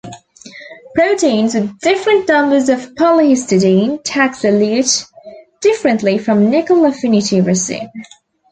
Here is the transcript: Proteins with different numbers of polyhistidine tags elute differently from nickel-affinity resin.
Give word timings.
Proteins 0.95 1.53
with 1.53 1.77
different 1.77 2.27
numbers 2.27 2.69
of 2.69 2.79
polyhistidine 2.95 3.99
tags 4.03 4.39
elute 4.43 5.05
differently 5.61 6.17
from 6.17 6.49
nickel-affinity 6.49 7.39
resin. 7.41 7.87